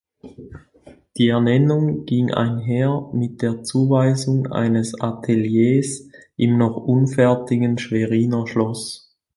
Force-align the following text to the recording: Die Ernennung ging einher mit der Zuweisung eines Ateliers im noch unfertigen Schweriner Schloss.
Die 1.17 1.27
Ernennung 1.27 2.05
ging 2.07 2.31
einher 2.33 3.07
mit 3.13 3.43
der 3.43 3.61
Zuweisung 3.61 4.47
eines 4.51 4.99
Ateliers 4.99 6.09
im 6.37 6.57
noch 6.57 6.75
unfertigen 6.77 7.77
Schweriner 7.77 8.47
Schloss. 8.47 9.15